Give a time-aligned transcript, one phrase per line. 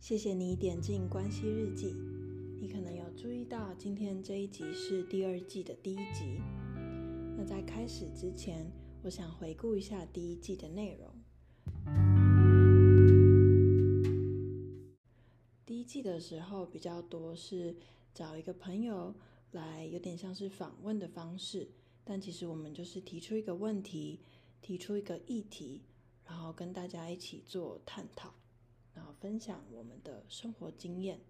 [0.00, 1.92] 谢谢你点进关系日记。
[2.60, 6.40] 你可能有注意到，今天这一集是第二季的第一集。
[7.36, 8.70] 那在开始之前，
[9.02, 11.10] 我想回顾一下第一季的内容。
[15.66, 17.76] 第一季的时候比较多是
[18.14, 19.12] 找一个朋友
[19.50, 21.68] 来，有点像是访问的方式，
[22.04, 24.20] 但其实我们就是提出一个问题，
[24.62, 25.82] 提出一个议题，
[26.24, 28.32] 然后跟大家一起做探讨。
[29.20, 31.20] 分享我们的生活经验。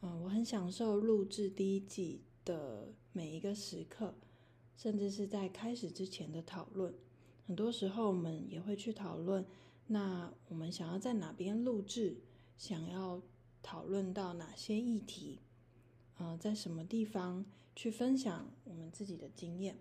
[0.00, 4.14] 嗯，我很享受录制第一季的每一个时刻，
[4.76, 6.94] 甚至是在开始之前的讨论。
[7.46, 9.46] 很多时候我们也会去讨论，
[9.86, 12.18] 那我们想要在哪边录制，
[12.56, 13.22] 想要
[13.62, 15.40] 讨论到哪些议题，
[16.18, 17.44] 嗯，在什么地方
[17.74, 19.78] 去分享我们自己的经验。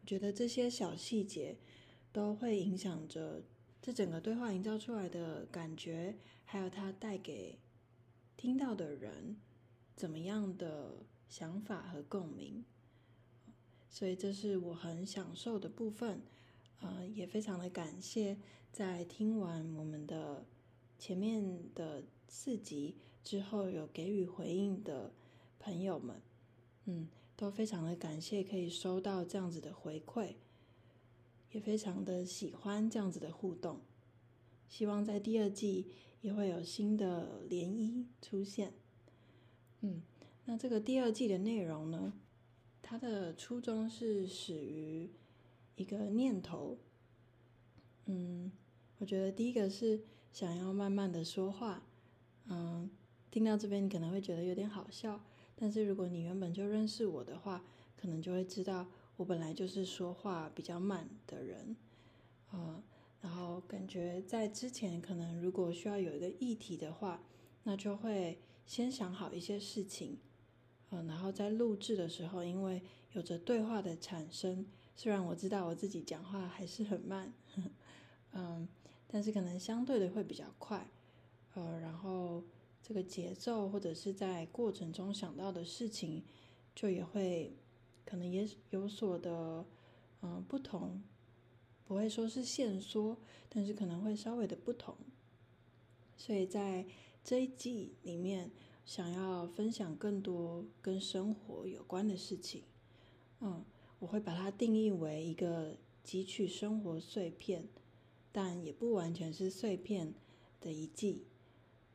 [0.00, 1.58] 我觉得这些小细节
[2.12, 3.42] 都会影响着。
[3.84, 7.58] 这整个对话营造出来的感觉，还有它带给
[8.34, 9.36] 听到的人
[9.94, 12.64] 怎么样的想法和共鸣，
[13.90, 16.22] 所以这是我很享受的部分。
[16.80, 18.38] 呃，也非常的感谢
[18.72, 20.46] 在听完我们的
[20.98, 25.12] 前面的四集之后有给予回应的
[25.58, 26.22] 朋友们，
[26.86, 30.36] 嗯，都非常的感谢可以收到这样子的回馈。
[31.54, 33.78] 也非常的喜欢这样子的互动，
[34.68, 35.86] 希望在第二季
[36.20, 38.72] 也会有新的涟漪出现。
[39.80, 40.02] 嗯，
[40.46, 42.12] 那这个第二季的内容呢，
[42.82, 45.08] 它的初衷是始于
[45.76, 46.76] 一个念头。
[48.06, 48.50] 嗯，
[48.98, 51.86] 我觉得第一个是想要慢慢的说话。
[52.46, 52.90] 嗯，
[53.30, 57.64] 听到这边你可能会觉得有点好笑，但是如果你原本就认识我的话，
[57.96, 58.88] 可能就会知道。
[59.16, 61.76] 我本来就是说话比较慢的人，
[62.50, 62.82] 呃，
[63.20, 67.22] 然后感觉在之前可能如果需要有一个议题的话，
[67.62, 70.18] 那就会先想好一些事情，
[70.90, 72.82] 呃，然后在录制的时候，因为
[73.12, 74.66] 有着对话的产生，
[74.96, 77.32] 虽然我知道我自己讲话还是很慢，
[78.32, 78.68] 嗯，
[79.06, 80.90] 但是可能相对的会比较快，
[81.54, 82.42] 呃，然后
[82.82, 86.24] 这个节奏或者是在过程中想到的事情，
[86.74, 87.56] 就也会。
[88.04, 89.64] 可能也有所的，
[90.22, 91.02] 嗯、不同，
[91.86, 93.16] 不会说是限缩，
[93.48, 94.96] 但是可能会稍微的不同。
[96.16, 96.86] 所以在
[97.22, 98.50] 这一季里面，
[98.84, 102.62] 想要分享更多跟生活有关的事情，
[103.40, 103.64] 嗯，
[103.98, 107.68] 我会把它定义为一个汲取生活碎片，
[108.30, 110.14] 但也不完全是碎片
[110.60, 111.24] 的一季，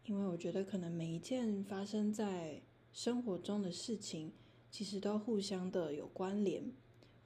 [0.05, 2.61] 因为我觉得可能每一件发生在
[2.91, 4.31] 生活中的事情。
[4.71, 6.71] 其实都互相的有关联，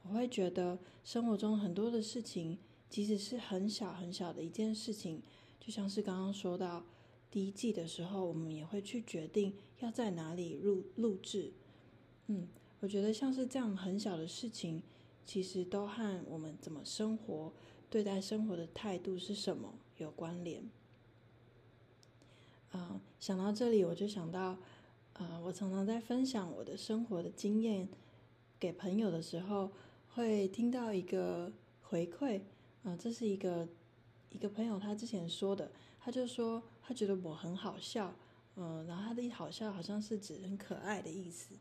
[0.02, 5.22] 我会觉得生活中很多的事情，即使是很小很小的一件事情，
[5.60, 6.84] 就像是刚刚说到
[7.30, 11.52] 第一季的时候，我们也会去决定要在哪里录录制。
[12.28, 12.48] 嗯，
[12.80, 14.82] 我觉得像是这样很小的事情，
[15.26, 17.52] 其实都和我们怎么生活、
[17.90, 20.68] 对待生活的态度是什么有关联。
[22.72, 24.56] 嗯，想到这里，我就想到。
[25.14, 27.88] 啊、呃，我常常在分享我的生活的经验
[28.58, 29.70] 给朋友的时候，
[30.08, 31.52] 会听到一个
[31.82, 32.38] 回馈。
[32.82, 33.68] 啊、呃，这是一个
[34.30, 35.70] 一个朋友他之前说的，
[36.00, 38.14] 他就说他觉得我很好笑，
[38.56, 41.54] 嗯、然后他的好笑好像是指很可爱的意思，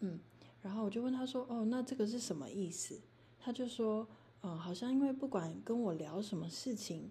[0.00, 0.20] 嗯，
[0.60, 3.00] 然后我就问他说，哦，那这个是什么意思？
[3.40, 4.06] 他就说，
[4.42, 7.10] 嗯、呃，好像因为不管跟我聊什么事情，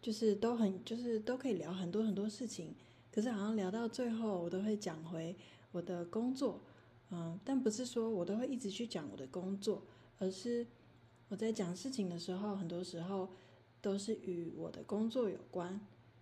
[0.00, 2.74] 就是都很就是都可以聊很多很多事情。
[3.18, 5.34] 可是好像聊到最后，我都会讲回
[5.72, 6.60] 我的工作，
[7.10, 9.82] 嗯，但不是说我都会一直去讲我的工作，
[10.20, 10.64] 而是
[11.26, 13.28] 我在讲事情的时候，很多时候
[13.80, 15.80] 都是与我的工作有关。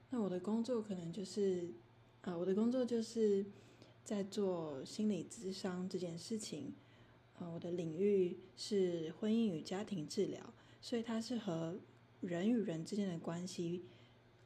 [0.08, 1.68] 那我的工作可能就是，
[2.22, 3.44] 啊，我的工作就是
[4.02, 6.72] 在做心理咨商这件事情，
[7.38, 10.42] 啊，我的领域是婚姻与家庭治疗，
[10.80, 11.76] 所以它是和
[12.22, 13.84] 人与人之间的关系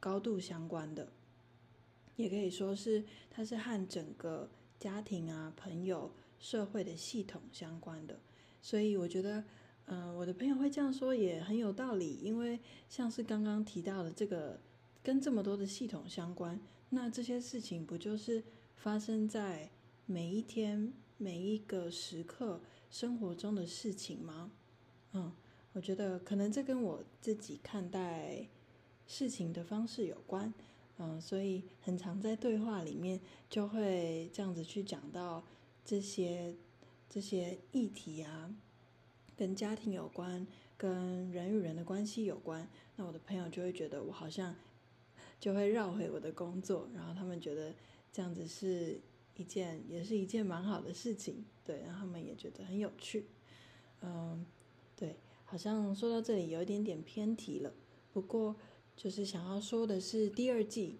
[0.01, 1.13] 高度相关的。
[2.21, 8.19] 也可以说是，它是和整个家庭啊、朋友、社会的系统相关的。
[8.61, 9.43] 所以我觉得，
[9.85, 12.19] 嗯、我的朋友会这样说也很有道理。
[12.21, 14.59] 因为像是刚刚提到的这个，
[15.01, 16.59] 跟这么多的系统相关，
[16.89, 18.43] 那这些事情不就是
[18.75, 19.69] 发生在
[20.05, 24.51] 每一天、每一个时刻生活中的事情吗？
[25.13, 25.31] 嗯，
[25.73, 28.47] 我觉得可能这跟我自己看待
[29.07, 30.53] 事情的方式有关。
[31.03, 33.19] 嗯，所以很常在对话里面
[33.49, 35.43] 就会这样子去讲到
[35.83, 36.53] 这些
[37.09, 38.53] 这些议题啊，
[39.35, 40.45] 跟家庭有关，
[40.77, 42.69] 跟人与人的关系有关。
[42.97, 44.55] 那我的朋友就会觉得我好像
[45.39, 47.73] 就会绕回我的工作，然后他们觉得
[48.13, 49.01] 这样子是
[49.35, 53.25] 一件也是一件蛮好的事情，对，然后他们也觉得很有趣，
[54.01, 54.45] 嗯，
[54.95, 55.15] 对，
[55.45, 57.73] 好像说到这里有一点点偏题了，
[58.13, 58.55] 不过
[59.01, 60.95] 就是想要说的是第二季，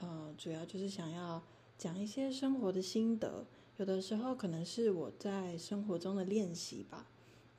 [0.00, 1.40] 呃，主要就是想要
[1.78, 3.46] 讲一些生活的心得，
[3.76, 7.06] 有的时候可能是我在生活中的练习吧，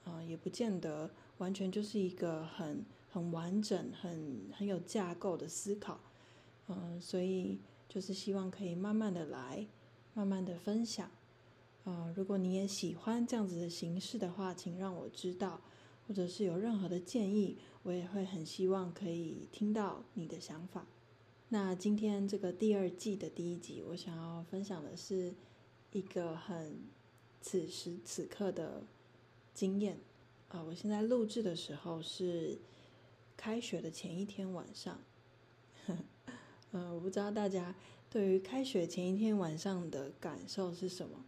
[0.04, 5.98] 呃，也不见得完全就是一个很很完整、很很有架构的思考。
[6.68, 9.66] 嗯，所以就是希望可以慢慢的来，
[10.14, 11.10] 慢慢的分享。
[11.86, 15.62] 嗯，如果你也喜欢这样子的形式的话，请让我知道，
[16.08, 20.86] 或者是有任何的建议，我也会很希望可以听到你的想法。
[21.50, 25.34] 那今天这个第二季的第一集，我想要分享的是
[25.92, 26.80] 一个很
[27.42, 28.84] 此时此刻的
[29.54, 30.00] 经验。
[30.50, 32.58] 啊，我现在录制的时候是
[33.36, 35.00] 开学的前一天晚上。
[36.72, 37.76] 嗯， 我不知道大家
[38.10, 41.26] 对于开学前一天晚上的感受是什么。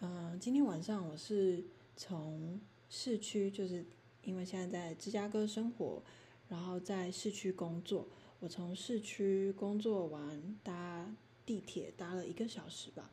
[0.00, 1.64] 嗯，今天晚上我是
[1.96, 2.60] 从
[2.96, 3.84] 市区，就是
[4.22, 6.00] 因为现在在芝加哥生活，
[6.48, 8.06] 然后在市区工作。
[8.38, 11.12] 我从市区工作完，搭
[11.44, 13.10] 地铁搭了一个小时吧，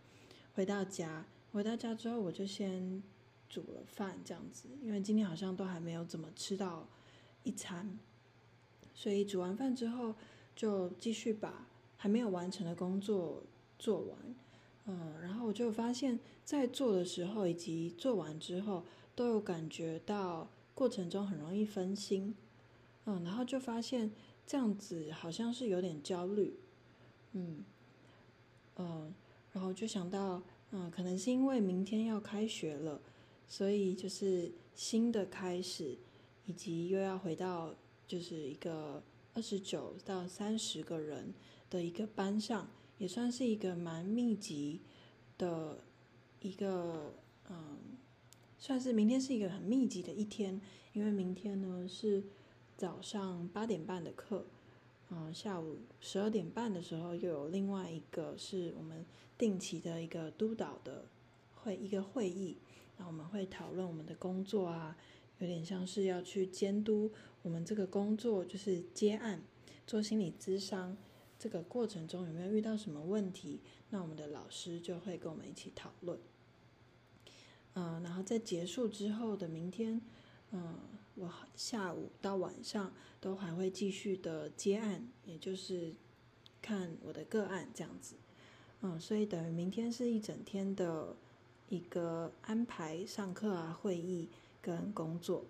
[0.53, 1.25] 回到家。
[1.51, 3.01] 回到家之后，我就先
[3.49, 6.87] 煮了饭，这样子，因为今天好像都还没有怎么吃到
[7.41, 7.97] 一餐，
[8.93, 10.13] 所以煮完饭之后。
[10.53, 13.41] 就继续把还没有完成的工作
[13.79, 14.35] 做完，
[14.85, 18.83] 嗯，然后我就发现，在做的时候以及做完之后，
[19.15, 22.35] 都有感觉到过程中很容易分心，
[23.05, 24.11] 嗯，然后就发现
[24.45, 26.59] 这样子好像是有点焦虑，
[27.33, 27.63] 嗯，
[28.75, 29.13] 嗯，
[29.51, 30.41] 然后就想到，
[30.71, 33.01] 嗯，可能是因为明天要开学了，
[33.47, 35.97] 所以就是新的开始，
[36.45, 37.75] 以及又要回到
[38.07, 39.03] 就是一个。
[39.33, 41.33] 二十九到三十个人
[41.69, 44.81] 的一个班上，也算是一个蛮密集
[45.37, 45.77] 的
[46.41, 47.13] 一个，
[47.49, 47.77] 嗯，
[48.61, 50.61] 算是明天是一个很密集的一天，
[50.93, 52.23] 因为明天呢是
[52.77, 54.45] 早上八点半的课，
[55.09, 59.03] 嗯，下午十二点半的时候又有另外一个是我们
[59.35, 61.05] 定期的一个督导的
[61.55, 62.55] 会一个会议，
[62.99, 64.95] 然后我们会讨论我们的工作啊。
[65.39, 67.11] 有点像是要去监督
[67.41, 69.41] 我们这个工作，就是接案、
[69.87, 70.95] 做心理咨商
[71.39, 73.59] 这个过程中有没有遇到什么问题？
[73.89, 76.19] 那我们的老师就会跟我们一起讨论。
[77.73, 80.01] 嗯，然后在结束之后的明天，
[80.51, 80.75] 嗯，
[81.15, 85.93] 我下午到晚上都还会继续的接案，也就是
[86.61, 88.15] 看我的个案这样子。
[88.81, 91.15] 嗯，所以等于明天是一整天的
[91.69, 94.29] 一个安排，上课啊、会议。
[94.63, 95.43] 跟工作，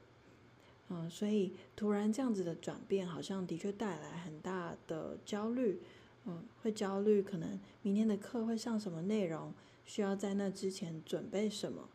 [0.88, 5.82] 嗯，所以突然这样子的转变，好像的确带来很大的焦虑，
[6.24, 9.54] 嗯，会焦虑可能明天的课会上什么内容，
[9.84, 11.90] 需要在那之前准备什么，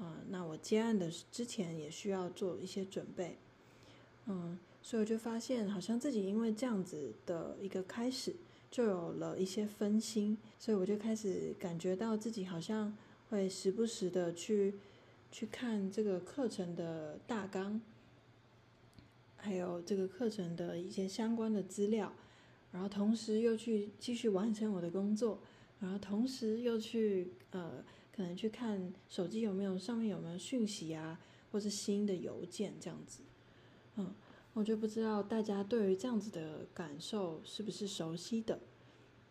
[0.00, 3.38] 嗯，那我接案的之前也需要做一些准备，
[4.26, 8.34] 嗯，所以我就发现好像自己因为这样子的一个开始，
[8.70, 12.96] 就有了一些分心，所以我就开始感觉到自己好像
[13.30, 14.74] 会时不时的去。
[15.34, 17.80] 去看这个课程的大纲，
[19.34, 22.12] 还有这个课程的一些相关的资料，
[22.70, 25.38] 然后同时又去继续完成我的工作，
[25.80, 27.82] 然后同时又去呃，
[28.14, 31.18] 可能去看手机有没有上面有没有讯息啊，
[31.50, 33.22] 或是新的邮件这样子。
[33.96, 34.14] 嗯，
[34.54, 38.60] 我就不知道大家对于这样子的感受是不是熟悉的。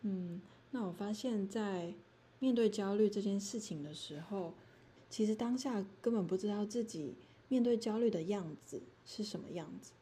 [0.02, 1.94] 嗯，那我发现，在
[2.38, 4.54] 面对焦虑这件事情的时候。
[5.10, 7.14] 其实当下根本不知道自己
[7.48, 9.92] 面对焦虑的样子是什么样子，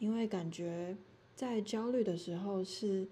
[0.00, 0.96] 因为感觉
[1.36, 3.06] 在焦虑的时候是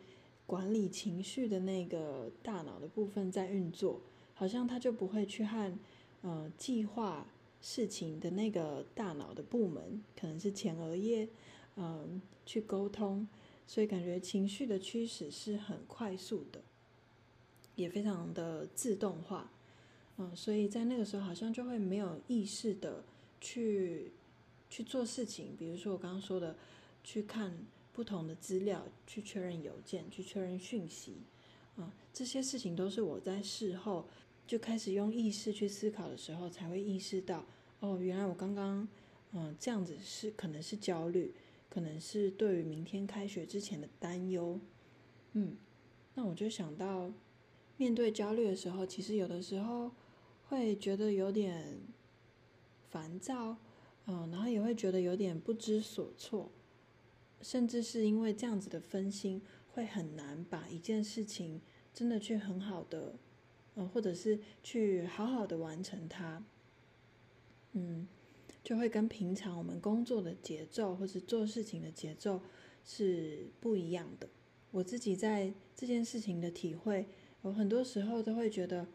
[0.45, 4.01] 管理情绪的那个大脑的部分在运作，
[4.39, 5.77] 好像他就不会去和
[6.23, 7.27] 呃计划
[7.61, 11.29] 事情的那个大脑的部门，可能是前额叶，
[11.75, 13.27] 嗯、去沟通，
[13.67, 16.63] 所以感觉情绪的驱使是很快速的，
[17.75, 19.51] 也非常的自动化。
[20.19, 23.03] 嗯，所以在那个时候好像就会没有意识的
[23.41, 24.13] 去
[24.71, 26.57] 去做事情，比如说我刚刚说的，
[27.03, 27.59] 去看
[27.93, 31.17] 不同的资料，去确认邮件，去确认讯息，
[31.77, 34.07] 嗯，这些事情都是我在事后
[34.49, 37.47] 就开始用意识去思考的时候才会意识到，
[37.79, 38.89] 哦，原来我刚刚
[39.31, 41.33] 嗯这样子是可能是焦虑，
[41.69, 44.59] 可能是对于明天开学之前的担忧，
[45.35, 45.57] 嗯，
[46.15, 47.13] 那我就想到
[47.77, 49.93] 面对焦虑的时候，其实有的时候。
[50.51, 51.79] 会觉得有点
[52.89, 53.59] 烦躁，
[54.07, 56.51] 嗯，然后也会觉得有点不知所措，
[57.43, 59.43] 甚至是因为这样子的分心，
[59.75, 61.61] 会很难把一件事情
[61.93, 63.17] 真的去很好的，
[63.79, 66.45] 呃，或者是去好好的完成它，
[67.73, 68.09] 嗯，
[68.65, 72.43] 就会跟平常我们工作的节奏或者做事情的节奏
[72.85, 74.29] 是不一样的。
[74.73, 77.07] 我自己在这件事情的体会，
[77.43, 78.89] 我很多时候都会觉得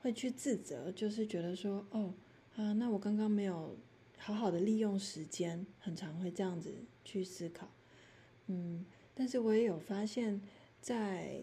[0.00, 2.14] 会去自责，就是觉得说，哦，
[2.54, 3.76] 啊，那我刚刚没有
[4.16, 6.72] 好好的利用时间，很常会这样子
[7.04, 7.68] 去思考，
[8.46, 8.86] 嗯。
[9.12, 10.40] 但是我也有发现，
[10.80, 11.42] 在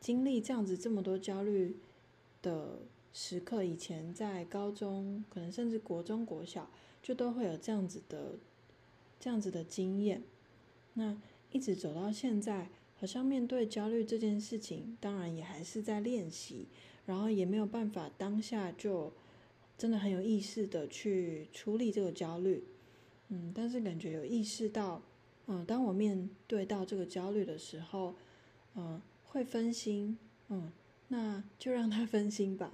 [0.00, 1.76] 经历这样子这么多焦虑
[2.42, 2.80] 的
[3.12, 6.70] 时刻，以前在高中，可能甚至国中、国小，
[7.02, 8.38] 就都会有这样子的、
[9.18, 10.22] 这样子的经验。
[10.94, 11.16] 那
[11.50, 16.66] 一直走到现在，好像面对焦虑这件事情，当然也还是在练习，
[17.06, 19.12] 然后也没有办法当下就
[19.76, 22.64] 真的很有意识的去处理这个焦虑。
[23.28, 25.02] 嗯，但是感觉有意识到。
[25.50, 28.14] 嗯，当我面对到这个焦虑的时候，
[28.74, 30.18] 嗯，会分心，
[30.48, 30.70] 嗯，
[31.08, 32.72] 那就让他分心吧。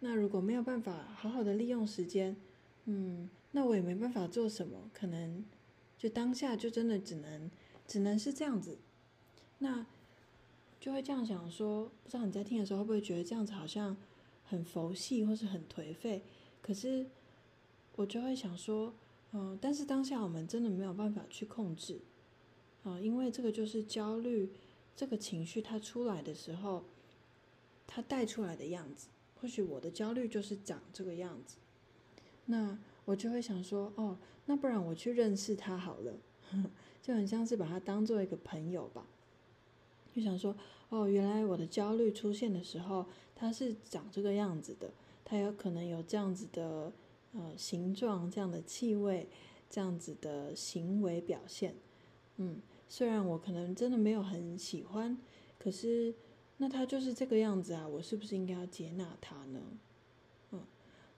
[0.00, 2.36] 那如果没有办法好好的利用时间，
[2.84, 5.44] 嗯，那我也没办法做什么，可能
[5.98, 7.50] 就当下就真的只能
[7.86, 8.78] 只能是这样子。
[9.58, 9.86] 那
[10.78, 13.96] 就会这样想说，不知道你在听的时候会不会觉得这样子好像
[14.44, 16.22] 很佛系或是很颓废？
[16.62, 17.06] 可是
[17.96, 18.94] 我就会想说。
[19.32, 22.00] 嗯，但是当下我们真的没有办法去控制，
[22.82, 24.50] 啊，因为这个就是焦虑
[24.96, 26.82] 这个情绪它出来的时候，
[27.90, 29.08] 它带出来的样子。
[29.40, 31.56] 或许我的焦虑就是长这个样子，
[32.46, 34.16] 那我就会想说，哦，
[34.46, 36.14] 那不然我去认识他好了，
[37.02, 39.04] 就很像是把他当做一个朋友吧。
[40.14, 40.56] 就想说，
[40.90, 44.92] 哦，原来我的焦虑出现的时候，它是长这个样子的，
[45.24, 46.92] 它有可能有这样子的。
[47.32, 49.28] 呃，形状这样的气味，
[49.70, 51.76] 这样子的行为表现，
[52.38, 55.16] 嗯，虽然我可能真的没有很喜欢，
[55.56, 56.12] 可是
[56.62, 59.60] 那他就是这个样子啊，我是不是应该要接纳他呢？
[60.52, 60.62] 嗯，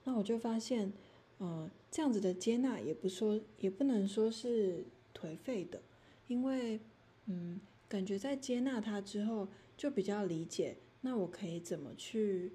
[0.05, 0.93] 那我就发现，
[1.39, 5.81] 呃，这样子的接纳也不说，也不能说是颓废的，
[6.27, 6.79] 因为，
[7.25, 7.59] 嗯，
[7.89, 12.53] 感觉在接纳他之后，就比较理解，那我可以怎么去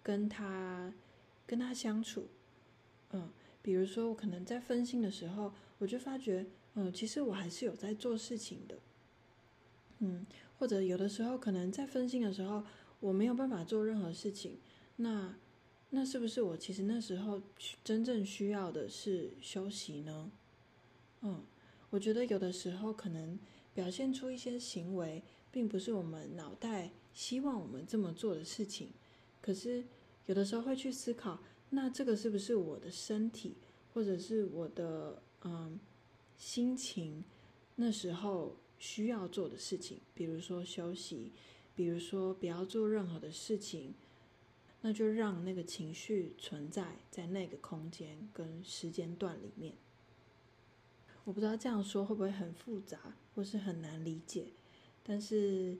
[0.00, 0.94] 跟他
[1.48, 2.28] 跟他相处。
[3.10, 3.28] 嗯，
[3.60, 8.78] 比如说我可能在分心的时候，我就发觉，嗯，其实我还是有在做事情的，
[10.00, 10.24] 嗯，
[10.58, 12.64] 或者有的时候可能在分心的时候，
[13.00, 14.58] 我没有办法做任何事情，
[14.96, 15.34] 那
[15.90, 17.40] 那是不是我其实那时候
[17.82, 20.30] 真正需要的是休息呢？
[21.22, 21.42] 嗯，
[21.90, 23.38] 我觉得有的时候可能
[23.74, 28.90] 表现出一些行为，并不是我们脑袋希望我们这么做的事情，
[29.40, 29.84] 可是
[30.26, 31.40] 有的时候会去思考。
[31.70, 33.56] 那这个是不是我的身体，
[33.92, 35.78] 或者是我的嗯
[36.36, 37.22] 心情，
[37.74, 39.98] 那时候需要做的事情？
[40.14, 41.32] 比如说休息，
[41.74, 43.94] 比如说不要做任何的事情，
[44.80, 49.74] 那就让那个情绪存在在那个空间跟时间段里面。
[51.24, 54.46] 我不知道这样说会不会很复杂，或是很难理解，
[55.02, 55.76] 但是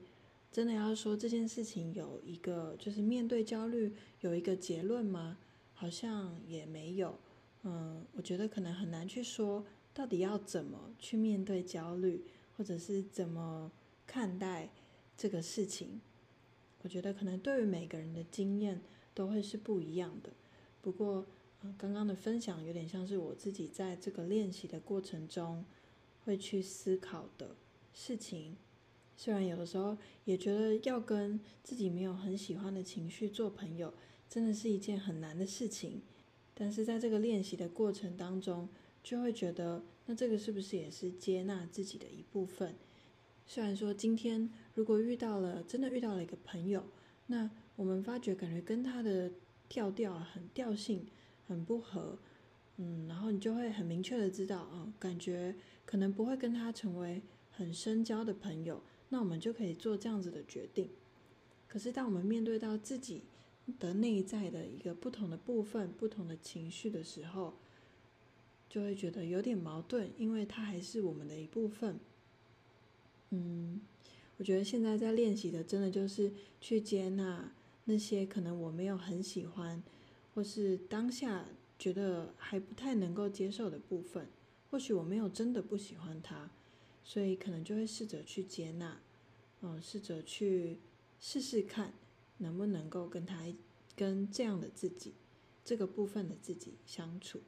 [0.51, 5.37] 真的要说这件事情有一个，就是面对焦虑有一个结论吗？
[5.73, 7.17] 好像也没有，
[7.63, 12.25] 嗯，我觉得可能很难去说到底要怎么去面对焦虑，
[12.59, 13.71] 或者是怎么
[14.05, 14.67] 看待
[15.15, 16.01] 这个事情。
[16.81, 18.81] 我觉得可能对于每个人的经验
[19.13, 20.29] 都会是不一样的。
[20.81, 21.25] 不过，
[21.77, 25.63] 刚刚的分享有点像是我自己在这个练习的过程中
[26.25, 27.55] 会去思考的
[27.93, 28.57] 事情。
[29.15, 33.93] 虽然有的时候也觉得要跟自己没有很喜欢的情绪做朋友。
[34.29, 36.03] 真的是一件很难的事情，
[36.53, 38.69] 但是在这个练习的过程当中，
[39.03, 42.75] 就会觉得，那这个是不是也是接纳自己的一部分？
[43.45, 46.83] 虽然说今天如果遇到了，真的遇到了一个朋友，
[47.27, 49.31] 那我们发觉感觉跟他的
[49.67, 51.07] 调调很调性
[51.47, 52.19] 很不合，
[52.77, 60.89] 嗯，然后你就会很明确的知道，啊，感觉可能不会跟他成为很深交的朋友，那我们就可以做这样子的决定。
[61.67, 63.23] 可是当我们面对到自己，
[63.77, 67.53] 的内在的一个不同的部分、不同的情绪的时候，
[68.69, 71.99] 就会觉得有点矛盾，因为它还是我们的一部分。
[73.31, 73.81] 嗯，
[74.37, 77.51] 我觉得现在在练习的，真的就是去接纳
[77.85, 79.83] 那些可能我没有很喜欢，
[80.33, 81.45] 或是当下
[81.77, 84.27] 觉得还不太能够接受的部分。
[84.69, 86.49] 或许我没有真的不喜欢它，
[87.03, 89.01] 所以可能就会试着去接纳，
[89.61, 90.79] 嗯，试着去
[91.19, 91.93] 试试看。
[92.41, 93.43] 能不能够跟他
[93.97, 95.13] 跟这样的自己，
[95.65, 97.41] 这个部分的自己相处？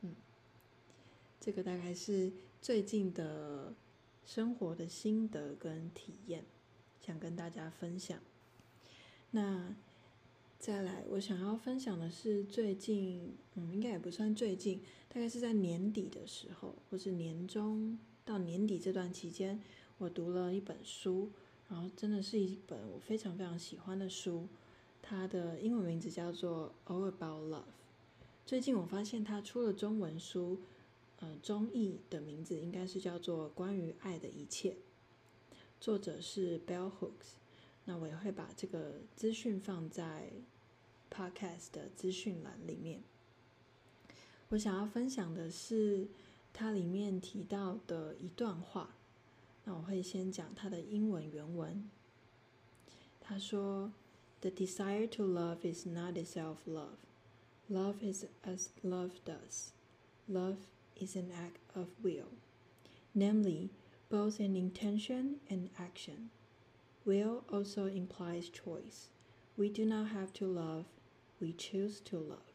[0.00, 0.16] 嗯，
[1.44, 2.30] 这个大概是
[2.60, 3.74] 最近的
[4.24, 6.44] 生活的心得跟体验，
[7.04, 8.16] 想跟大家分享。
[9.32, 9.74] 那
[10.56, 19.60] 再来，我想要分享的是最近，嗯，应该也不算最近，大概是在年底的时候，或是年中到年底这段期间，
[19.98, 21.28] 我读了一本书，
[21.68, 24.46] 然后真的是一本我非常非常喜欢的书。
[25.02, 27.58] 它的英文名字叫做《All About Love》。
[28.46, 30.60] 最近我发现它出了中文书，
[31.22, 34.70] 呃，中译的名字应该是叫做《关于爱的一切》，
[35.80, 37.36] 作者是 Bell Hooks。
[37.84, 40.32] 那我也会把这个资讯放在
[41.08, 43.04] Podcast 的资讯栏里面。
[44.48, 46.08] 我想要分享的是
[46.52, 48.96] 它里面提到的一段话。
[49.64, 51.88] 那我会先讲它的英文原文。
[53.20, 53.92] 他说。
[54.40, 56.98] The desire to love is not itself love.
[57.68, 59.70] Love is as love does.
[60.28, 60.56] Love
[60.99, 62.29] is an act of will,
[63.13, 63.69] namely,
[64.09, 66.29] both an intention and action.
[67.05, 69.09] Will also implies choice.
[69.55, 70.85] We do not have to love,
[71.39, 72.53] we choose to love.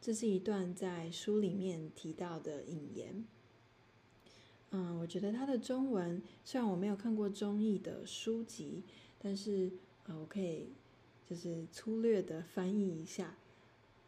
[0.00, 3.24] 这是一段在书里面提到的引言。
[4.70, 8.84] 嗯，我觉得它的中文，虽然我没有看过中译的书籍。
[9.22, 9.70] 但是，
[10.04, 10.72] 呃，我可以
[11.28, 13.36] 就是粗略的翻译一下。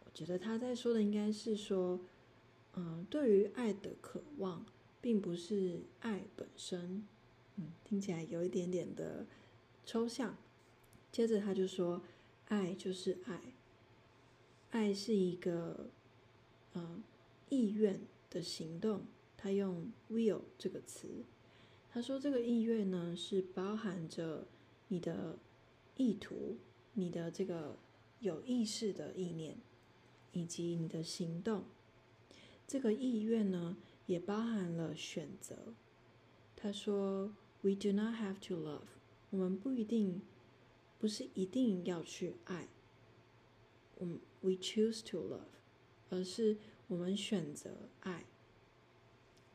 [0.06, 2.00] 我觉得他在说的应该是说，
[2.77, 4.65] 嗯、对于爱的渴望，
[5.01, 7.05] 并不是爱本身。
[7.57, 9.25] 嗯，听起来有一点点的
[9.85, 10.37] 抽象。
[11.11, 12.03] 接着他就说，
[12.45, 13.41] 爱就是爱，
[14.69, 15.89] 爱是一个，
[16.75, 17.03] 嗯、
[17.49, 19.01] 意愿的行动。
[19.35, 21.25] 他用 will 这个词，
[21.91, 24.47] 他说这个意愿呢，是包含着。
[24.89, 25.37] 你的
[25.97, 26.55] 意图，
[26.93, 27.75] 你的这个
[28.21, 29.57] 有意识的意念，
[30.31, 31.65] 以及你的行动，
[32.67, 35.73] 这个意愿呢，也包含了选择。
[36.55, 38.87] 他说：“We do not have to love。”
[39.31, 40.21] 我们不一定，
[40.99, 42.67] 不是一定要去爱。
[43.95, 45.57] 我们 “We choose to love”，
[46.09, 48.25] 而是我们选择爱，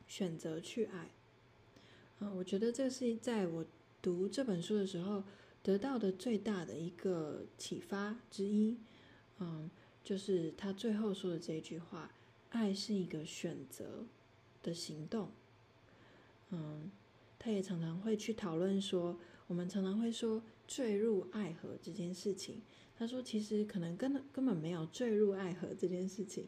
[0.07, 1.11] 选择去爱。
[2.19, 3.65] 啊，我觉得这是在我。
[4.01, 5.23] 读这本书的时候
[5.61, 8.77] 得到的最大的一个启发之一，
[9.39, 9.71] 嗯，
[10.03, 12.11] 就是他最后说的这一句话
[12.53, 14.05] ：“爱是一个选择
[14.63, 15.29] 的行动。”
[16.49, 16.89] 嗯，
[17.37, 22.61] 他也常常会去讨论说，我们常常会说坠入爱河这件事情。
[22.97, 26.47] 他说，其实可能根本根本没有坠入爱河这件事情。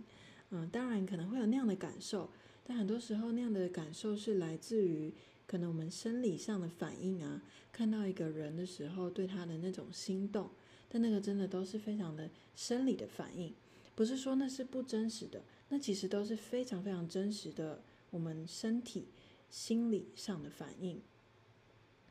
[0.51, 2.29] 嗯，当然可能会有那样的感受，
[2.63, 5.13] 但很多时候那样的感受是来自于。
[5.47, 7.39] 可能我们生理上的反应啊，
[7.71, 10.49] 看到一个人的时候，对他的那种心动，
[10.89, 13.53] 但那个真的都是非常的生理的反应，
[13.93, 19.07] 不是说那是不真实的，那其实都是非常非常真实的我们身体
[19.49, 21.01] 心理上的反应。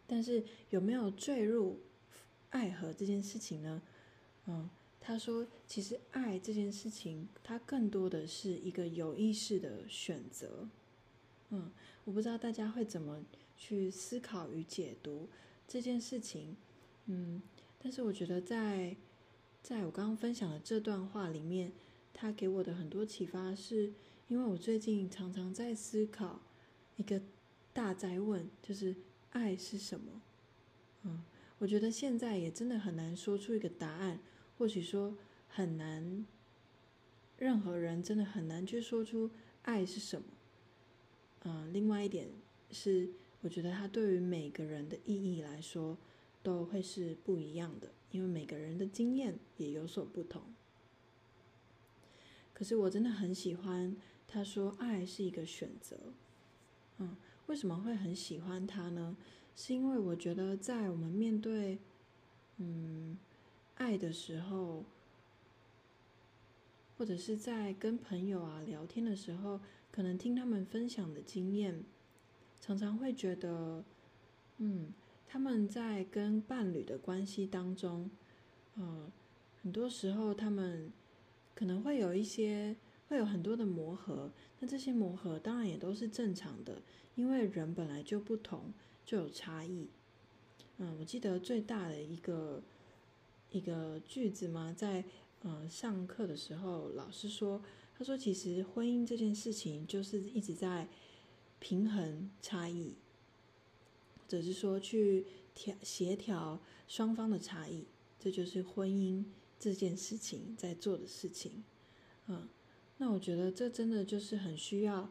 [0.06, 1.80] 但是有没有坠入
[2.50, 3.82] 爱河这件事情呢？
[4.46, 4.68] 嗯，
[5.00, 10.68] 他说，其实爱这件事情，它更多的是一个有意识的选择。
[11.50, 11.72] 嗯。
[12.06, 13.24] 我不知道大家会怎么
[13.56, 15.26] 去思考与解读
[15.66, 16.54] 这件事情，
[17.06, 17.40] 嗯，
[17.82, 18.94] 但是我觉得在
[19.62, 21.72] 在我刚刚分享的这段话里面，
[22.14, 23.92] 他给我的很多启发是，
[24.28, 26.40] 因为我最近常常在思考
[26.96, 27.20] 一个
[27.72, 28.94] 大哉问，就是
[29.30, 30.22] 爱是什么？
[31.02, 31.22] 嗯，
[31.58, 34.20] 我觉得现在也真的很难说出一个答案，
[34.56, 35.14] 或许说
[35.48, 36.24] 很难，
[37.36, 39.30] 任何人真的很难去说出
[39.62, 40.28] 爱是什么。
[41.42, 42.28] 嗯，另外一点
[42.70, 43.10] 是，
[43.42, 45.98] 我觉得它对于每个人的意义来说
[46.42, 50.42] 都会是不一样的，因为每个人的经验也有所不同。
[52.54, 53.94] 可是我真的很喜欢
[54.26, 55.98] 他说爱是一个选择。
[56.96, 57.14] 嗯，
[57.48, 59.14] 为什么会很喜欢他呢？
[59.54, 61.78] 是因为我觉得在我们面对
[62.56, 63.18] 嗯
[63.74, 64.84] 爱的时候，
[66.96, 69.60] 或者是在跟朋友啊聊天的时候。
[69.94, 71.84] 可能听他们分享的经验，
[72.60, 73.84] 常常会觉得，
[74.58, 74.92] 嗯，
[75.24, 78.10] 他们在跟伴侣的关系当中，
[78.74, 79.12] 呃，
[79.62, 80.90] 很多时候他们
[81.54, 82.76] 可能会有一些，
[83.08, 84.30] 会有很多的磨合。
[84.60, 86.82] 那这些磨合当然也都是正常的，
[87.14, 88.72] 因为人本来就不同，
[89.04, 89.88] 就有差异。
[90.78, 92.62] 嗯，我记得最大的一个
[93.50, 95.04] 一个句子嘛，在
[95.42, 97.62] 呃上课的时候，老师说。
[97.96, 100.88] 他说：“其实婚姻这件事情就是一直在
[101.60, 102.96] 平衡差异，
[104.18, 107.84] 或者是说去调协调双方的差异，
[108.18, 109.24] 这就是婚姻
[109.58, 111.64] 这件事情在做的事情。
[112.26, 112.48] 嗯，
[112.98, 115.10] 那我觉得这真的就是很需要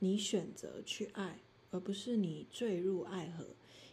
[0.00, 1.40] 你选择去爱，
[1.70, 3.46] 而不是你坠入爱河。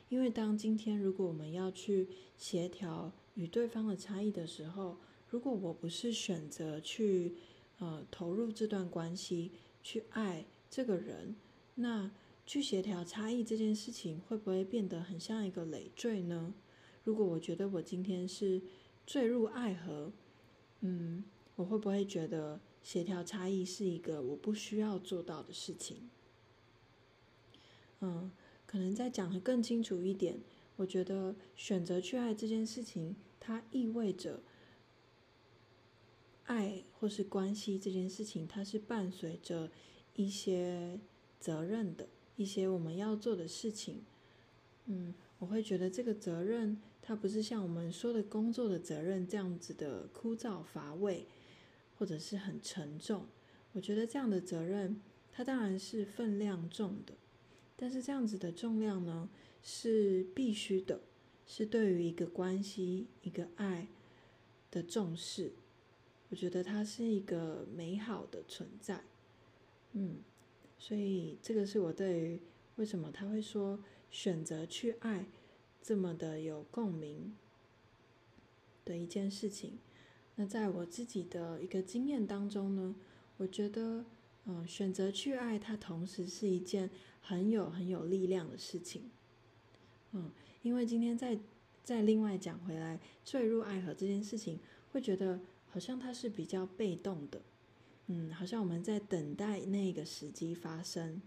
[0.10, 4.98] 因为当今天如果我们要去协调与对方的差异的时候，
[5.30, 7.36] 如果我不是选择去
[7.80, 11.36] 呃投入这段关系，去爱这个人，
[11.76, 12.12] 那
[12.46, 16.54] 去协调差异这件事情会不会变得很像一个累赘呢？
[17.04, 18.62] 如果我觉得我今天是
[19.06, 20.12] 坠入爱河，
[20.82, 21.24] 嗯，
[21.56, 26.10] 我会不会觉得协调差异是一个我不需要做到的事情？
[28.00, 28.32] 嗯。
[28.66, 30.40] 可能再讲得更清楚一点，
[30.78, 34.42] 我觉得选择去爱这件事情，它意味着
[36.46, 39.70] 爱或是关系这件事情，它是伴随着
[40.16, 41.00] 一些
[41.40, 44.04] 责任的，一些我们要做的事情。
[44.86, 51.28] 嗯，我会觉得这个责任，它不是像我们说的工作的责任这样子的枯燥乏味，
[52.00, 53.26] 或者是很沉重。
[53.74, 55.02] 我觉得这样的责任，
[55.34, 57.14] 它当然是分量重的。
[57.76, 59.30] 但是这样子的重量呢，
[59.62, 61.02] 是必须的，
[61.46, 63.90] 是对于一个关系、一个爱
[64.72, 65.52] 的重视。
[66.30, 69.04] 我觉得它是一个美好的存在，
[69.92, 70.20] 嗯，
[70.80, 72.40] 所以这个是我对于
[72.78, 75.28] 为什么他会说选择去爱
[75.84, 77.36] 这么的有共鸣
[78.84, 79.78] 的一件事情。
[80.36, 82.96] 那在我自己的一个经验当中呢，
[83.38, 84.06] 我觉得，
[84.46, 86.90] 嗯，选择去爱它同时是一件。
[87.26, 89.10] 很有很有力量的事情，
[90.12, 90.30] 嗯，
[90.62, 91.40] 因为今天再
[91.82, 94.60] 再另外讲回来，坠入爱河这件事情，
[94.92, 97.42] 会觉得好像它是比较被动的，
[98.08, 101.22] 嗯，好像我们在等待那个时机发生，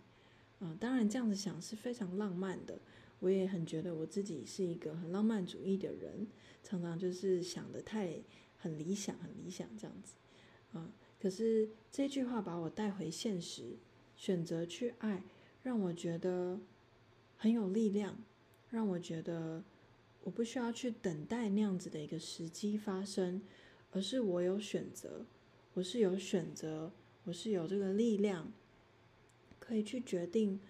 [0.61, 2.79] 嗯，当然这样子想是非常浪漫的，
[3.21, 6.27] 我也很觉得我自己是一个很浪漫主义的人，
[6.63, 8.21] 常常就是想得太
[8.57, 10.15] 很理想很理想这样子，
[10.75, 13.77] 嗯，可是这句话把我带回现实，
[14.17, 15.23] 选择去爱。
[15.63, 16.61] 让我觉得
[17.37, 18.17] 很有力量，
[18.71, 19.65] 让我觉得
[20.23, 23.43] 我不需要去等待那样子的一个时机发生，
[23.91, 25.27] 而是我有选择，
[25.75, 26.93] 我是有选择，
[27.25, 28.53] 我是有这个力量，
[29.59, 30.61] 可以去决定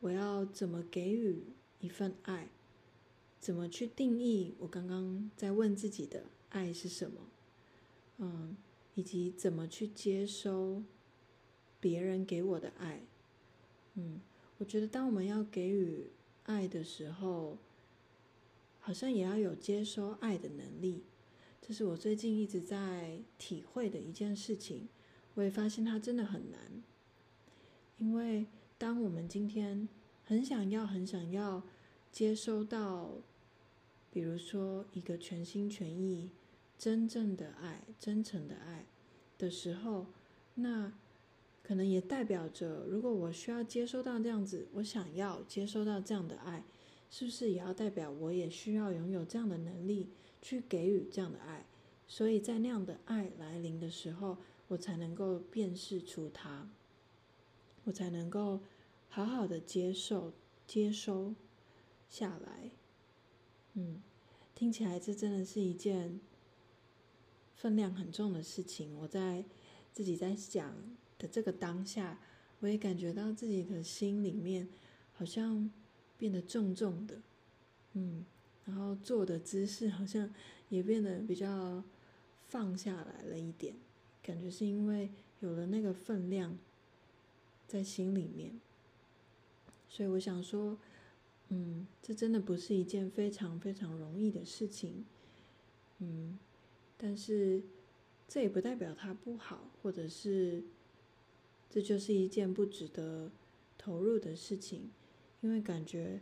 [0.00, 1.44] 我要怎么给予
[1.80, 2.48] 一份爱，
[3.40, 7.20] 怎么去定义我刚刚在问自己的爱是什么，
[8.18, 8.56] 嗯，
[8.94, 10.82] 以及怎么去接收
[11.80, 13.02] 别人给我的爱。
[13.94, 14.20] 嗯，
[14.58, 16.10] 我觉得当我们要给予
[16.44, 17.58] 爱的时候，
[18.80, 21.04] 好像也要有接收爱的能力。
[21.60, 24.88] 这是我最近一直在体会的一件事情。
[25.34, 26.82] 我也发现它真的很难，
[27.98, 28.46] 因为
[28.78, 29.88] 当我们今天
[30.24, 31.62] 很想要、很想要
[32.10, 33.10] 接收到，
[34.10, 36.30] 比如说一个全心全意、
[36.78, 38.86] 真正的爱、真诚的爱
[39.38, 40.06] 的时候，
[40.54, 40.92] 那。
[41.66, 46.62] 可能也代表着，如果我需要接收到这样子，我想要接收到这样的爱，
[47.08, 50.10] 是不是也要代表我也需要拥有这样的能力
[50.42, 51.64] 去给予这样的爱？
[52.06, 54.36] 所以在那样的爱来临的时候，
[54.68, 56.68] 我才能够辨识出它，
[57.84, 58.60] 我才能够
[59.14, 60.32] 好好的接受、
[60.66, 61.36] 接收
[62.10, 62.72] 下来。
[63.74, 64.02] 嗯，
[64.56, 66.18] 听起来这真的是一件
[67.54, 68.92] 分量很重的事情。
[68.98, 69.44] 我在
[69.92, 70.74] 自己在想。
[71.16, 72.18] 的这个当下，
[72.58, 74.68] 我也感觉到自己的心里面
[75.12, 75.70] 好像
[76.18, 77.22] 变得重重的，
[77.92, 78.24] 嗯，
[78.64, 80.28] 然后坐的姿势好像
[80.68, 81.84] 也变得比较
[82.48, 83.76] 放下来了一点，
[84.24, 86.58] 感觉是因为有了那个分量
[87.68, 88.60] 在心里面，
[89.94, 90.76] 所以我想说，
[91.50, 95.04] 嗯，这真的不是一件非常非常容易的事情，
[96.00, 96.36] 嗯，
[96.96, 97.62] 但是
[98.26, 100.64] 这也不代表它不好，或者是。
[101.70, 103.32] 这就是一件不值得
[103.76, 104.92] 投入的事情，
[105.40, 106.20] 因为感觉，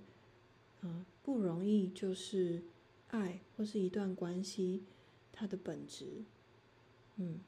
[0.80, 2.62] 嗯，不容易，就是
[3.08, 4.82] 爱或是一段关系，
[5.30, 6.24] 它的本质，
[7.16, 7.38] 嗯，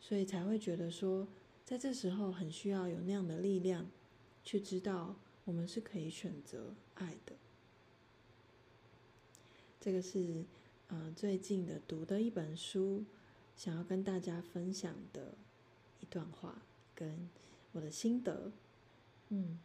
[0.00, 1.28] 所以才会觉得说，
[1.64, 3.86] 在这时候很需要有那样的力量，
[4.42, 5.14] 去知道
[5.46, 7.34] 我们是可以选择爱的。
[9.80, 10.44] 这个是，
[10.88, 13.04] 嗯，最近的读的一本书，
[13.56, 15.34] 想要跟大家分享的
[16.00, 16.62] 一段话。
[16.94, 17.28] 跟
[17.72, 18.50] 我的心得，
[19.28, 19.58] 嗯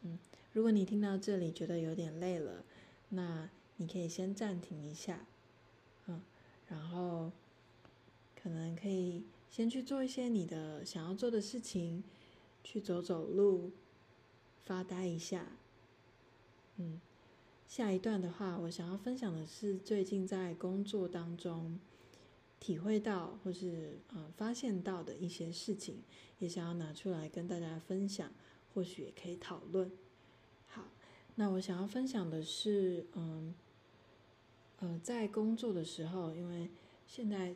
[0.00, 0.18] 嗯，
[0.54, 2.64] 如果你听到这里觉得有点累了，
[3.10, 5.26] 那你可以先暂停一下，
[6.06, 6.22] 嗯，
[6.68, 7.30] 然后
[8.34, 12.02] 可能可以先去做一些你的想要做的事情，
[12.64, 13.70] 去走走路，
[14.64, 15.46] 发呆一下，
[16.76, 17.00] 嗯，
[17.66, 21.78] 下一段的话，我想要分享的是最近在工作当中。
[22.58, 26.02] 体会到或是呃发现到的一些事情，
[26.40, 28.30] 也想要拿出来跟大家分享。
[28.74, 29.90] 或许也可以讨论。
[30.68, 30.84] 好，
[31.34, 33.54] 那我想要分享的是，嗯，
[34.78, 36.70] 呃，在工作的时候，因为
[37.06, 37.54] 现在，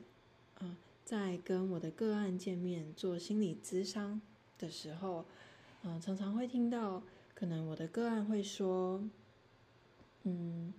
[0.60, 4.20] 嗯、在跟我的个案见面做心理咨商
[4.58, 5.26] 的时候，
[6.00, 7.02] 常常会听到，
[7.34, 9.02] 可能我的个案会说，
[10.22, 10.72] 嗯，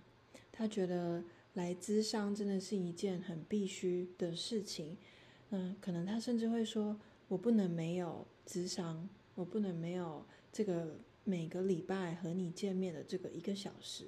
[0.50, 1.22] 他觉得
[1.54, 4.96] 来咨商真的是一件很必须的事情。
[5.50, 14.06] 嗯，可能他甚至会说，我不能没有咨商，我不能没有这个每个礼拜和你见面的这个一个小时。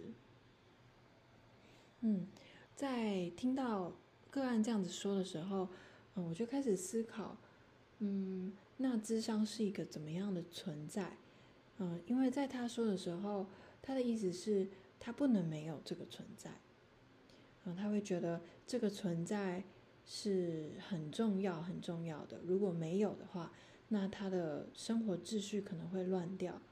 [2.00, 2.26] 嗯，
[2.74, 3.92] 在听到
[4.30, 5.68] 个案这样子说的时候，
[6.16, 7.36] 嗯，我就开始思考，
[8.00, 11.16] 嗯，那智商是一个怎么样的存在？
[11.78, 13.46] 嗯，因为在他说的时候，
[13.80, 14.66] 他的意思是，
[14.98, 16.50] 他不能没有这个存在。
[17.64, 19.62] 嗯，他会觉得这个存在。
[20.10, 22.40] 是很重要、很重要的。
[22.46, 23.52] 如果没有的话，
[23.88, 26.62] 那他的生活秩序可能会乱掉，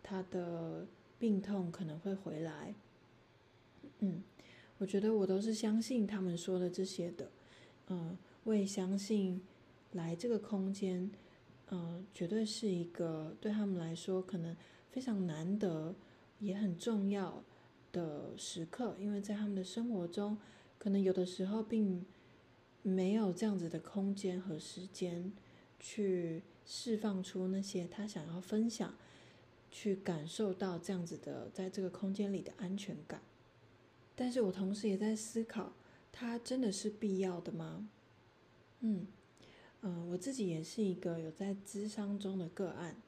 [0.00, 0.86] 他的
[1.18, 2.72] 病痛可能会回来。
[3.98, 4.22] 嗯，
[4.78, 7.32] 我觉得我都是相信他们说的这些的。
[7.88, 9.42] 嗯，我也相信
[9.90, 11.10] 来这个空间，
[11.70, 14.56] 嗯，绝对是一个对他们来说可能
[14.90, 15.94] 非常难得
[16.38, 17.42] 也很重要
[17.92, 20.38] 的时刻，因为在他们的生活中，
[20.78, 22.04] 可能有的时候并。
[22.86, 25.32] 没有这样子的空间和时间，
[25.80, 28.94] 去释放出那些他想要分享，
[29.70, 33.22] 去感受到这样子的在这个空间里的安全感。
[34.14, 35.72] 但是我同时也在思考，
[36.12, 37.88] 它真的是必要的吗？
[38.80, 39.06] 嗯
[39.84, 43.00] 嗯、我自己也是一个有在咨商中的个案，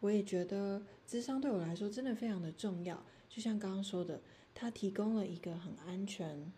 [0.00, 3.04] 我也觉得咨商对我来说真的非常的重要。
[3.28, 4.20] 就像刚刚说的，
[4.52, 6.52] 它提供了一个很安全。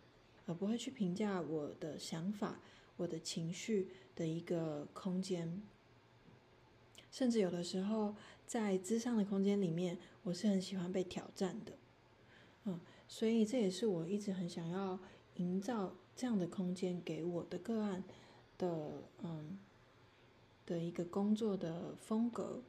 [0.48, 2.61] 而不会去评价我的想法、
[2.96, 5.61] 我的情绪的一个空间，
[7.11, 8.14] 甚至有的时候
[8.46, 11.72] 在咨商的空间里面，我是很喜欢被挑战的，
[12.66, 15.00] 嗯，所以这也是我一直很想要
[15.35, 18.05] 营造这样的空间给我的个案
[18.59, 19.59] 的，嗯，
[20.64, 22.62] 的一个工作的风格。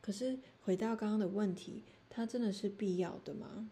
[0.00, 3.70] 可是回到刚刚的问题，它真的是必要的吗？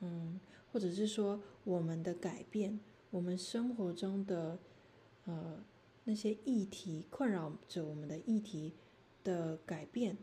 [0.00, 0.40] 嗯。
[0.72, 2.78] 或者是说，我们的改变，
[3.10, 4.56] 我们生活中的
[5.24, 5.64] 呃
[6.04, 8.74] 那些议题困扰着我们的议题
[9.24, 10.16] 的改变，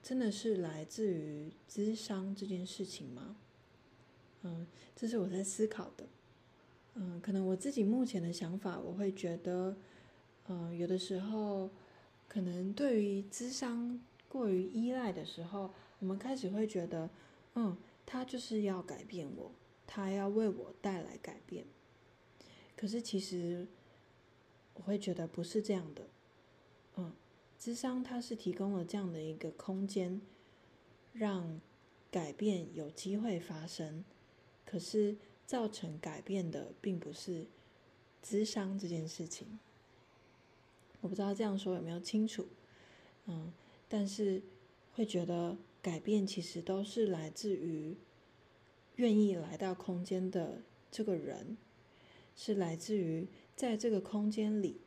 [0.00, 3.36] 真的是来自于咨商这件事情吗？
[4.42, 6.06] 嗯，这是我在思考的。
[6.94, 9.76] 嗯，可能我自己目前的想法，我会觉得，
[10.48, 11.70] 嗯，有的时候
[12.28, 17.08] 可能对于智商过于依赖的时候，我们开始会觉得，
[17.54, 19.52] 嗯，他就是要改变我。
[19.92, 21.66] 他要为我带来改变，
[22.76, 23.66] 可是其实
[24.74, 26.06] 我会觉得不是这样的。
[26.96, 27.12] 嗯，
[27.58, 30.20] 智商它是提供了这样的一个空间，
[31.12, 31.60] 让
[32.08, 34.04] 改变有机会发生。
[34.64, 35.16] 可是
[35.50, 37.44] 造成改变的并不是
[38.24, 39.58] 咨商这件事情。
[41.00, 42.46] 我不知道这样说有没有清楚？
[43.26, 43.52] 嗯，
[43.88, 44.40] 但是
[44.94, 47.96] 会觉得改变其实都是来自于。
[48.94, 50.60] 愿意来到空间的
[50.90, 51.56] 这个人，
[52.36, 54.78] 是来自于在这个空间里，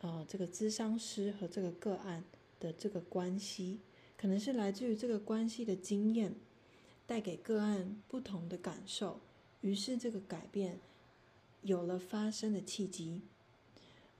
[0.00, 2.24] 呃，这个咨商师和这个个案
[2.58, 3.78] 的这个关系，
[4.18, 6.34] 可能是来自于这个关系的经验，
[7.06, 9.20] 带给个案不同的感受，
[9.64, 10.78] 于是这个改变
[11.62, 13.22] 有了发生的契机。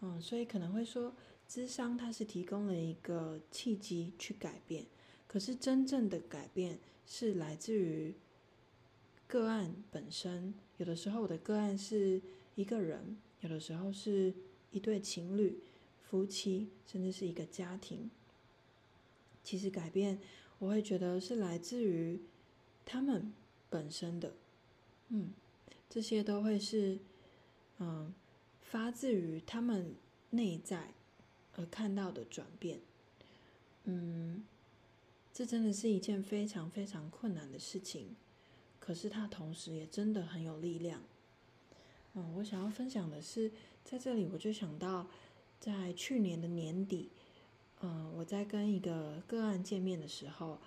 [0.00, 1.14] 嗯，所以可能会说，
[1.46, 4.87] 咨商它是提供了一个契机去改变，
[5.28, 8.14] 可是真正的改变是来自于。
[9.26, 12.20] 个案本身，有的时候我的个案是
[12.54, 14.33] 一个人，有的时候是
[14.70, 15.59] 一对情侣、
[16.02, 18.11] 夫妻，甚至是一个家庭。
[19.42, 20.20] 其实改变，
[20.59, 22.20] 我会觉得是来自于
[22.85, 23.33] 他们
[23.68, 24.35] 本身的，
[25.16, 25.33] 嗯，
[25.88, 26.98] 这些都会是，
[27.79, 28.12] 嗯，
[28.61, 29.94] 发自于他们
[30.31, 30.92] 内在
[31.55, 32.81] 而看到的转变。
[33.85, 34.44] 嗯，
[35.33, 38.16] 这真的是一件非常非常困难的事情。
[38.81, 41.00] 可是他同时也真的很有力量。
[42.14, 43.53] 嗯，我想要分享的是，
[43.85, 45.07] 在这里我就想到，
[45.61, 47.11] 在去年的年底，
[47.83, 50.59] 嗯，我在跟一个个案见面的时候，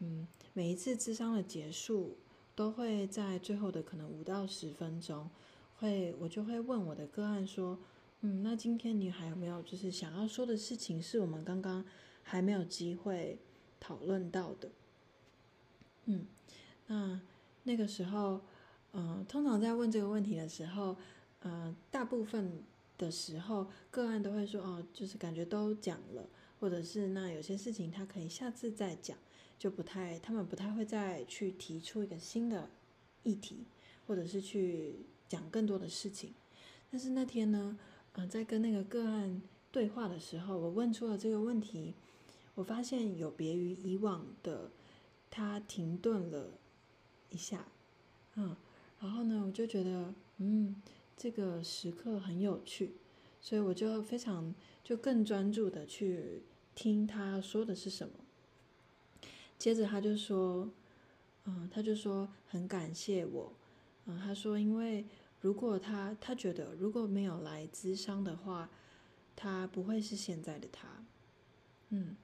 [0.00, 2.18] 嗯，每一次咨商的结束，
[2.56, 5.30] 都会在最后的可能五到十分钟，
[5.76, 7.78] 会我就会问我的个案说，
[8.22, 11.84] 嗯，那今天你还有没有就是想要说的事情，是我们刚刚
[12.24, 13.38] 还没有机会
[13.78, 14.70] 讨论到的？
[16.06, 16.26] 嗯，
[16.88, 17.20] 那。
[17.68, 18.40] 那个时候，
[18.92, 20.96] 嗯、呃，通常在问这个问题的时候，
[21.40, 22.62] 嗯、呃，大部分
[22.96, 26.28] 的时候个案都会说，哦，就是感觉都讲了，
[26.60, 29.18] 或者是那有些事情他可以下次再讲，
[29.58, 32.70] 就不太他们不太会再去提出一个新的
[33.22, 33.64] 议题，
[34.06, 36.34] 或者是去讲更多的事情。
[36.90, 37.78] 但是那天呢，
[38.12, 39.42] 嗯、在跟那个个案
[39.72, 41.94] 对话的时候，我问出了这个问题，
[42.54, 44.70] 我发现有别于以往的，
[45.30, 46.58] 他停顿了
[47.30, 47.66] 一下，
[48.36, 48.56] 嗯，
[49.00, 50.80] 然后呢，我就觉得，嗯，
[51.16, 52.92] 这个时刻很有趣，
[53.40, 56.42] 所以我就非常就更专注的去
[56.74, 58.14] 听他说的是什么。
[59.58, 60.70] 接着他就说，
[61.44, 63.52] 嗯，他就说很感谢我，
[64.06, 65.04] 嗯，他说因为。
[65.42, 68.68] 如果他他觉得如果没有来咨商的话，
[69.36, 70.88] 他不会是现在的他。
[71.90, 72.16] 嗯，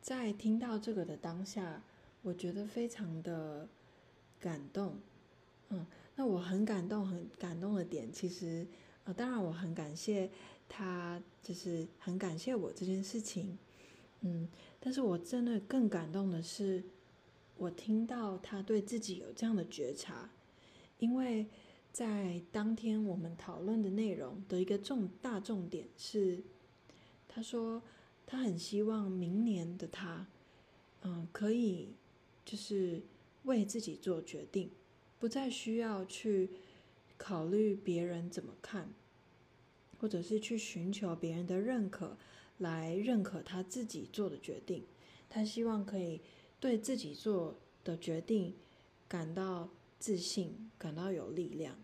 [0.00, 1.82] 在听到这个的当下，
[2.22, 3.68] 我觉得非常的
[4.40, 4.96] 感动。
[5.68, 8.66] 嗯，那我很感动，很感动的点，其实
[9.04, 10.30] 呃，当然我很感谢
[10.66, 13.58] 他，就是很感谢我这件事情。
[14.20, 14.48] 嗯，
[14.80, 16.84] 但是我真的更感动的是，
[17.56, 20.30] 我听到他对自己有这样的觉察，
[20.98, 21.46] 因为。
[21.90, 26.44] 在当天我们讨论的内容的一个重大重点是，
[27.26, 27.82] 他说
[28.24, 30.28] 他很希望明年的他，
[31.00, 31.94] 嗯，可以
[32.44, 33.02] 就是
[33.44, 34.70] 为自己做决定，
[35.18, 36.50] 不再需要去
[37.16, 38.90] 考虑别人怎么看，
[39.98, 42.16] 或者是去寻求别人的认可
[42.58, 44.84] 来认可他自己做的决定。
[45.30, 46.20] 他希望可以
[46.60, 48.54] 对自己做的决定
[49.06, 49.68] 感到
[49.98, 51.76] 自信，感到有力量。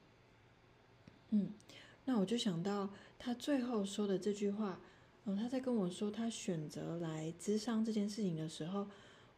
[1.31, 1.53] 嗯，
[2.05, 4.81] 那我就想到他最后说的这句话，
[5.25, 8.87] 嗯，他在跟我说他选择来咨商这件事情的时候，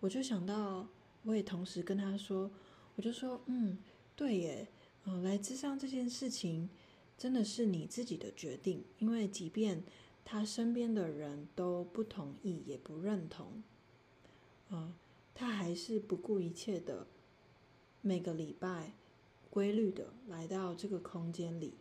[0.01, 0.87] 我就想到，
[1.22, 2.51] 我也同时跟他说，
[2.96, 3.79] 我就说，嗯，
[4.14, 4.68] 对耶，
[5.05, 6.68] 嗯，来咨商这件事情
[7.16, 9.83] 真的是你自己的决定，因为即便
[10.28, 13.62] 他身边的人都不同意也不认同，
[14.70, 14.92] 嗯，
[15.32, 17.06] 他还是不顾一切的
[18.02, 18.92] 每个礼拜
[19.48, 21.74] 规律的来到这个空间里。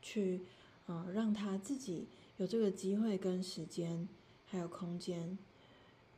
[0.00, 0.40] 去，
[0.86, 2.06] 啊、让他自己
[2.38, 4.08] 有这个机会跟时间，
[4.46, 5.36] 还有空间，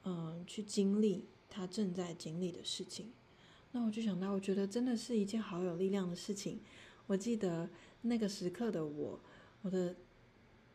[0.04, 3.10] 嗯、去经历他正在经历的事情。
[3.72, 6.60] 那我就想到，我觉得真的是一件好有力量的事情。
[7.08, 7.68] 我记得
[8.02, 9.18] 那个时刻的我，
[9.62, 9.96] 我的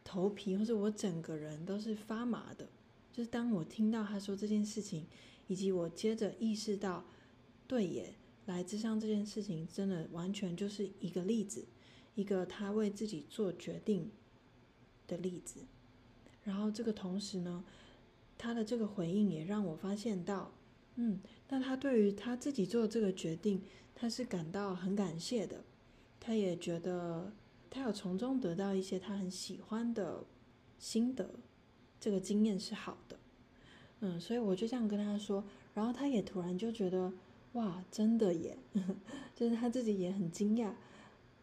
[0.05, 2.69] 头皮或者我整个人都是发麻的。
[3.11, 5.05] 就是当我听到他说这件事情，
[5.47, 7.03] 以及我接着意识到，
[7.67, 8.15] 对耶，
[8.45, 11.65] 来咨商这件事情，真的完全就是一个例子。
[12.13, 14.09] 一个他为自己做决定
[15.05, 15.59] 的例子，
[16.45, 17.65] 然后这个同时呢，
[18.37, 20.53] 他的这个回应也让我发现到，
[20.95, 23.61] 嗯，那他对于他自己做这个决定，
[23.93, 25.65] 他是感到很感谢的，
[26.17, 27.33] 他也觉得
[27.75, 30.23] 他有从中得到一些他很喜欢的
[30.79, 31.29] 心得，
[31.99, 33.19] 这个经验是好的，
[33.99, 37.11] 嗯，所以我就这样跟他说，然后他也突然就觉得，
[37.53, 38.57] 哇，真的耶，
[39.35, 40.71] 就是他自己也很惊讶。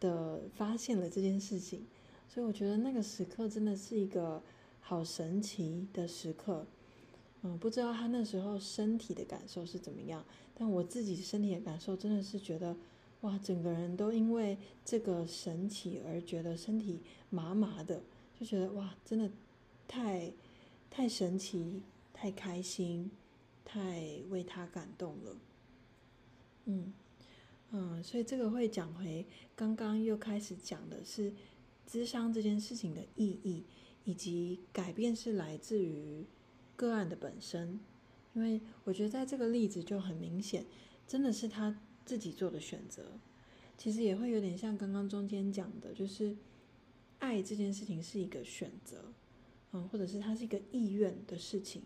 [0.01, 1.87] 的发现了这件事情，
[2.29, 4.43] 所以我觉得那个时刻真的是一个
[4.81, 6.67] 好神奇的时刻。
[7.43, 10.25] 嗯，不知道他那时候身体的感受是怎么样，
[10.57, 12.77] 但我自己身体的感受真的是觉得，
[13.23, 18.03] 哇，整个人都因为这个神奇而觉得身体麻麻的，
[18.39, 19.29] 就觉得哇，真的
[19.89, 20.33] 太
[20.91, 21.83] 太神奇，
[22.13, 23.11] 太开心，
[23.65, 25.37] 太为他感动了。
[26.67, 26.93] 嗯。
[27.75, 29.25] 嗯，所以这个会讲回
[29.57, 31.33] 刚刚又开始讲的是
[31.89, 33.65] 咨商这件事情的意义，
[34.05, 36.27] 以及改变是来自于
[36.77, 37.81] 个案的本身。
[38.35, 40.67] 因为我觉得在这个例子就很明显，
[41.07, 43.13] 真的是他自己做的选择。
[43.79, 46.37] 其实也会有点像刚刚中间讲的，就是
[47.19, 49.13] 爱这件事情是一个选择，
[49.73, 51.83] 嗯，或者是它是一个意愿的事情。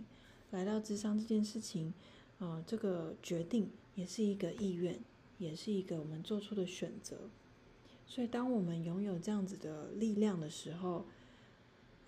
[0.51, 1.93] 来到咨商这件事情，
[2.39, 4.99] 啊，这个决定也是一个意愿。
[5.39, 7.29] 也是一个我们做出的选择，
[8.07, 11.05] 所以当我们拥有这样子的力量的时候，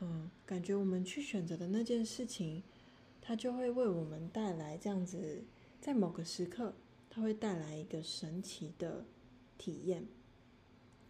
[0.00, 2.62] 嗯，感觉我们去选择的那件事情，
[3.20, 5.42] 它就会为我们带来这样子，
[5.78, 6.72] 在某个时刻，
[7.10, 9.04] 它会带来一个神奇的
[9.56, 10.06] 体验，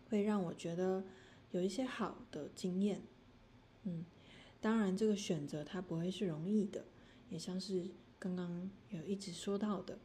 [0.09, 1.05] 会让我觉得
[1.51, 3.03] 有一些好的经验。
[3.85, 4.05] 嗯，
[4.61, 6.85] 当然这个选择它不会是容易的，
[7.31, 9.99] 也像是刚刚有一直说到的。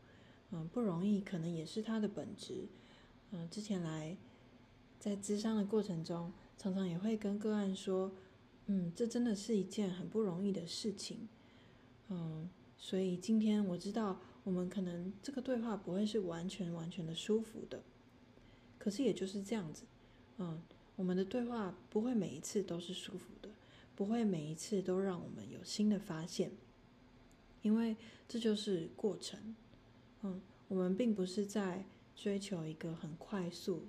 [0.52, 2.68] 嗯，不容易，可能也是它的本质。
[3.32, 4.16] 嗯，之前来
[5.00, 8.12] 在咨商的过程中，常常也会跟个案说，
[8.68, 11.28] 嗯，这真的是一件很不容易的事情。
[12.10, 17.82] 嗯，所以今天我知道，我们可能这个对话不会是完全完全的舒服的，
[18.78, 19.86] 可是也就是这样子，
[20.38, 20.62] 嗯，
[20.96, 23.50] 我们的对话不会每一次都是舒服的，
[23.96, 26.52] 不会每一次都让我们有新的发现，
[27.62, 27.96] 因为
[28.28, 29.56] 这就是过程。
[30.22, 31.86] 嗯，我们并不是在
[32.16, 33.88] 追求一个很快速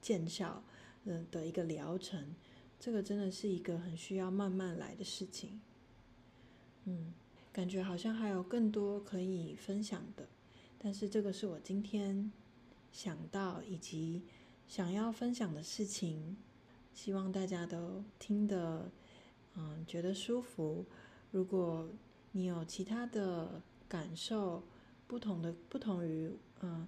[0.00, 0.62] 见效
[1.04, 2.34] 嗯的一个疗程，
[2.78, 5.60] 这个真的是一个很需要慢慢来的事情。
[6.84, 7.12] 嗯，
[7.52, 10.28] 感觉好像还有更多可以分享的，
[10.78, 12.30] 但是这个是我今天
[12.92, 14.22] 想到以及
[14.68, 16.36] 想要分享的事情，
[16.94, 18.90] 希望大家都听得
[19.56, 20.86] 嗯觉得舒服。
[21.32, 21.88] 如果
[22.32, 24.62] 你有其他的感受，
[25.08, 26.30] 不同的不同于
[26.60, 26.86] 嗯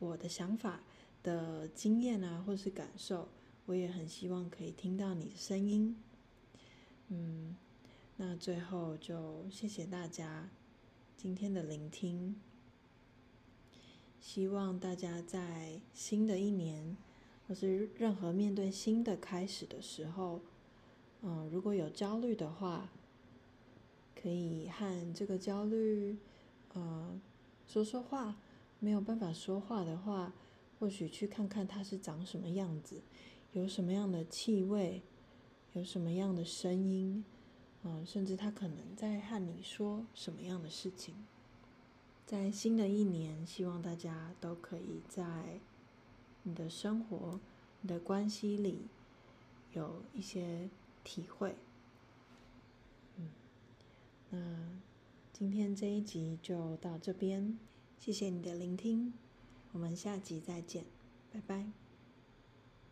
[0.00, 0.80] 我的想法
[1.22, 3.28] 的经验啊，或是感受，
[3.66, 5.96] 我也很希望可以听到你的声音。
[7.08, 7.56] 嗯。
[8.18, 10.48] 那最后就谢谢大家
[11.18, 12.34] 今天的聆听，
[14.18, 16.96] 希望大家在新的一年，
[17.46, 20.40] 或是任何面对新的开始的时候，
[21.20, 22.88] 嗯，如果有焦虑的话，
[24.14, 26.16] 可以和这个焦虑，
[26.72, 27.20] 呃，
[27.66, 28.36] 说说话。
[28.78, 30.34] 没有办法说话的话，
[30.78, 33.02] 或许去看看它是长什么样子，
[33.52, 35.02] 有什么样的气味，
[35.72, 37.24] 有什么样的声音。
[37.88, 41.14] 嗯，甚至他可能在和你说什么样的事情。
[42.26, 45.60] 在新的一年，希望大家都可以在
[46.42, 47.38] 你的生活、
[47.82, 48.88] 你的关系里
[49.72, 50.68] 有一些
[51.04, 51.54] 体会。
[53.18, 53.30] 嗯，
[54.30, 54.38] 那
[55.32, 57.56] 今天这一集就到这边，
[58.00, 59.12] 谢谢你的聆听，
[59.70, 60.84] 我们下集再见，
[61.32, 61.85] 拜拜。